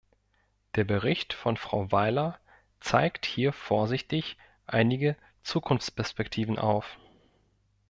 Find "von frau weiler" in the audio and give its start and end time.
1.31-2.39